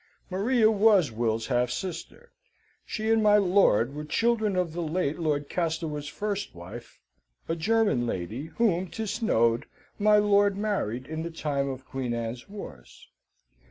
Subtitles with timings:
[0.31, 2.31] Maria was Will's half sister.
[2.87, 6.99] She and my lord were children of the late Lord Castlewood's first wife,
[7.47, 9.63] a German lady, whom, 'tis known,
[9.99, 13.09] my lord married in the time of Queen Anne's wars.